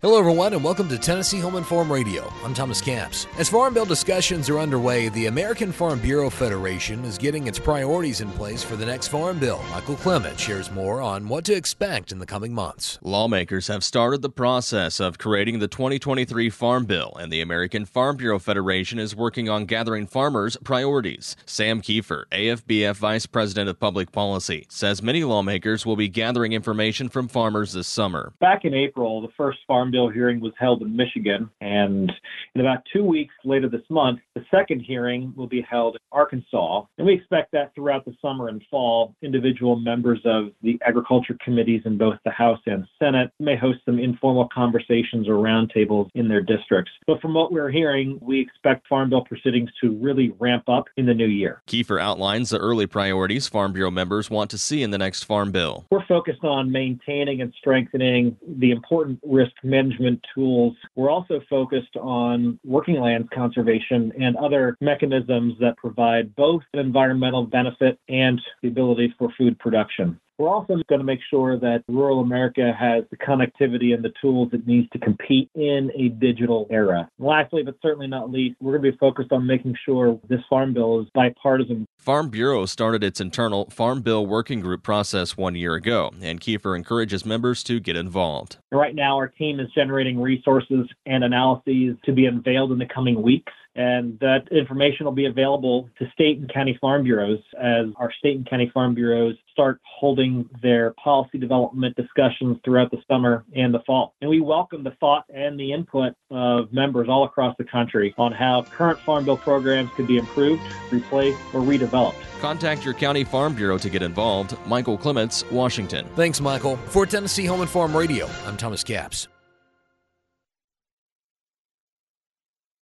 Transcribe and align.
Hello, 0.00 0.16
everyone, 0.16 0.52
and 0.52 0.62
welcome 0.62 0.88
to 0.88 0.96
Tennessee 0.96 1.40
Home 1.40 1.56
and 1.56 1.66
Farm 1.66 1.90
Radio. 1.90 2.32
I'm 2.44 2.54
Thomas 2.54 2.80
Camps. 2.80 3.26
As 3.36 3.48
Farm 3.48 3.74
Bill 3.74 3.84
discussions 3.84 4.48
are 4.48 4.60
underway, 4.60 5.08
the 5.08 5.26
American 5.26 5.72
Farm 5.72 5.98
Bureau 5.98 6.30
Federation 6.30 7.04
is 7.04 7.18
getting 7.18 7.48
its 7.48 7.58
priorities 7.58 8.20
in 8.20 8.30
place 8.30 8.62
for 8.62 8.76
the 8.76 8.86
next 8.86 9.08
Farm 9.08 9.40
Bill. 9.40 9.60
Michael 9.72 9.96
Clement 9.96 10.38
shares 10.38 10.70
more 10.70 11.02
on 11.02 11.28
what 11.28 11.44
to 11.46 11.52
expect 11.52 12.12
in 12.12 12.20
the 12.20 12.26
coming 12.26 12.54
months. 12.54 13.00
Lawmakers 13.02 13.66
have 13.66 13.82
started 13.82 14.22
the 14.22 14.30
process 14.30 15.00
of 15.00 15.18
creating 15.18 15.58
the 15.58 15.66
2023 15.66 16.48
Farm 16.48 16.84
Bill, 16.86 17.16
and 17.18 17.32
the 17.32 17.40
American 17.40 17.84
Farm 17.84 18.16
Bureau 18.16 18.38
Federation 18.38 19.00
is 19.00 19.16
working 19.16 19.48
on 19.48 19.64
gathering 19.64 20.06
farmers' 20.06 20.56
priorities. 20.62 21.34
Sam 21.44 21.82
Kieffer, 21.82 22.22
AFBF 22.30 22.94
Vice 22.94 23.26
President 23.26 23.68
of 23.68 23.80
Public 23.80 24.12
Policy, 24.12 24.64
says 24.68 25.02
many 25.02 25.24
lawmakers 25.24 25.84
will 25.84 25.96
be 25.96 26.08
gathering 26.08 26.52
information 26.52 27.08
from 27.08 27.26
farmers 27.26 27.72
this 27.72 27.88
summer. 27.88 28.32
Back 28.38 28.64
in 28.64 28.74
April, 28.74 29.20
the 29.20 29.32
first 29.36 29.58
Farm 29.66 29.87
Farm 29.88 29.92
Bill 29.92 30.08
hearing 30.10 30.40
was 30.40 30.52
held 30.58 30.82
in 30.82 30.94
Michigan. 30.94 31.48
And 31.62 32.12
in 32.54 32.60
about 32.60 32.82
two 32.92 33.02
weeks 33.02 33.34
later 33.42 33.70
this 33.70 33.88
month, 33.88 34.20
the 34.34 34.44
second 34.50 34.80
hearing 34.80 35.32
will 35.34 35.46
be 35.46 35.62
held 35.62 35.94
in 35.94 36.00
Arkansas. 36.12 36.84
And 36.98 37.06
we 37.06 37.14
expect 37.14 37.52
that 37.52 37.74
throughout 37.74 38.04
the 38.04 38.14
summer 38.20 38.48
and 38.48 38.62
fall, 38.70 39.14
individual 39.22 39.76
members 39.76 40.20
of 40.26 40.50
the 40.62 40.78
agriculture 40.84 41.38
committees 41.42 41.80
in 41.86 41.96
both 41.96 42.18
the 42.26 42.30
House 42.30 42.60
and 42.66 42.86
Senate 42.98 43.30
may 43.40 43.56
host 43.56 43.78
some 43.86 43.98
informal 43.98 44.46
conversations 44.52 45.26
or 45.26 45.36
roundtables 45.36 46.10
in 46.14 46.28
their 46.28 46.42
districts. 46.42 46.92
But 47.06 47.22
from 47.22 47.32
what 47.32 47.50
we're 47.50 47.70
hearing, 47.70 48.18
we 48.20 48.40
expect 48.40 48.86
Farm 48.88 49.08
Bill 49.08 49.24
proceedings 49.24 49.70
to 49.82 49.92
really 49.92 50.34
ramp 50.38 50.68
up 50.68 50.84
in 50.98 51.06
the 51.06 51.14
new 51.14 51.26
year. 51.26 51.62
Kieffer 51.66 51.98
outlines 52.00 52.50
the 52.50 52.58
early 52.58 52.86
priorities 52.86 53.48
Farm 53.48 53.72
Bureau 53.72 53.90
members 53.90 54.28
want 54.28 54.50
to 54.50 54.58
see 54.58 54.82
in 54.82 54.90
the 54.90 54.98
next 54.98 55.24
Farm 55.24 55.50
Bill. 55.50 55.86
We're 55.90 56.04
focused 56.06 56.44
on 56.44 56.70
maintaining 56.70 57.40
and 57.40 57.54
strengthening 57.58 58.36
the 58.46 58.70
important 58.70 59.20
risk 59.24 59.52
management 59.62 59.77
management 59.78 60.24
tools. 60.34 60.74
We're 60.96 61.10
also 61.10 61.40
focused 61.48 61.96
on 61.96 62.58
working 62.64 63.00
lands 63.00 63.28
conservation 63.32 64.12
and 64.20 64.36
other 64.36 64.76
mechanisms 64.80 65.54
that 65.60 65.76
provide 65.76 66.34
both 66.34 66.62
an 66.72 66.80
environmental 66.80 67.46
benefit 67.46 67.98
and 68.08 68.40
the 68.62 68.68
ability 68.68 69.14
for 69.18 69.28
food 69.38 69.58
production. 69.58 70.18
We're 70.38 70.48
also 70.48 70.76
going 70.88 71.00
to 71.00 71.04
make 71.04 71.18
sure 71.28 71.58
that 71.58 71.82
rural 71.88 72.20
America 72.20 72.72
has 72.78 73.02
the 73.10 73.16
connectivity 73.16 73.92
and 73.92 74.04
the 74.04 74.12
tools 74.22 74.50
it 74.52 74.68
needs 74.68 74.88
to 74.90 74.98
compete 75.00 75.50
in 75.56 75.90
a 75.96 76.10
digital 76.10 76.68
era. 76.70 77.10
And 77.18 77.26
lastly, 77.26 77.64
but 77.64 77.74
certainly 77.82 78.06
not 78.06 78.30
least, 78.30 78.56
we're 78.60 78.78
going 78.78 78.84
to 78.84 78.92
be 78.92 78.98
focused 78.98 79.32
on 79.32 79.46
making 79.48 79.74
sure 79.84 80.18
this 80.28 80.40
farm 80.48 80.74
bill 80.74 81.00
is 81.00 81.08
bipartisan. 81.12 81.86
Farm 81.98 82.28
Bureau 82.28 82.66
started 82.66 83.02
its 83.02 83.20
internal 83.20 83.68
Farm 83.70 84.00
Bill 84.00 84.24
Working 84.24 84.60
Group 84.60 84.84
process 84.84 85.36
one 85.36 85.56
year 85.56 85.74
ago, 85.74 86.12
and 86.22 86.40
Kieffer 86.40 86.76
encourages 86.76 87.26
members 87.26 87.64
to 87.64 87.80
get 87.80 87.96
involved. 87.96 88.58
Right 88.70 88.94
now, 88.94 89.16
our 89.16 89.28
team 89.28 89.58
is 89.58 89.68
generating 89.74 90.20
resources 90.20 90.88
and 91.04 91.24
analyses 91.24 91.96
to 92.04 92.12
be 92.12 92.26
unveiled 92.26 92.70
in 92.70 92.78
the 92.78 92.86
coming 92.86 93.20
weeks 93.22 93.52
and 93.78 94.18
that 94.18 94.48
information 94.50 95.06
will 95.06 95.12
be 95.12 95.26
available 95.26 95.88
to 95.98 96.10
state 96.10 96.38
and 96.38 96.52
county 96.52 96.76
farm 96.80 97.04
bureaus 97.04 97.38
as 97.56 97.86
our 97.96 98.12
state 98.18 98.36
and 98.36 98.50
county 98.50 98.68
farm 98.74 98.92
bureaus 98.92 99.36
start 99.58 99.80
holding 99.84 100.48
their 100.62 100.94
policy 101.02 101.36
development 101.36 101.96
discussions 101.96 102.56
throughout 102.64 102.92
the 102.92 102.98
summer 103.10 103.44
and 103.56 103.74
the 103.74 103.80
fall. 103.80 104.14
And 104.20 104.30
we 104.30 104.40
welcome 104.40 104.84
the 104.84 104.92
thought 105.00 105.24
and 105.34 105.58
the 105.58 105.72
input 105.72 106.14
of 106.30 106.72
members 106.72 107.08
all 107.08 107.24
across 107.24 107.56
the 107.58 107.64
country 107.64 108.14
on 108.18 108.30
how 108.30 108.62
current 108.62 109.00
farm 109.00 109.24
bill 109.24 109.36
programs 109.36 109.90
could 109.96 110.06
be 110.06 110.16
improved, 110.16 110.62
replaced, 110.92 111.40
or 111.52 111.60
redeveloped. 111.60 112.14
Contact 112.40 112.84
your 112.84 112.94
county 112.94 113.24
farm 113.24 113.52
bureau 113.52 113.78
to 113.78 113.90
get 113.90 114.00
involved. 114.00 114.56
Michael 114.68 114.96
Clements, 114.96 115.44
Washington. 115.50 116.06
Thanks, 116.14 116.40
Michael. 116.40 116.76
For 116.76 117.04
Tennessee 117.04 117.46
Home 117.46 117.60
and 117.60 117.70
Farm 117.70 117.96
Radio, 117.96 118.28
I'm 118.46 118.56
Thomas 118.56 118.84
Capps. 118.84 119.26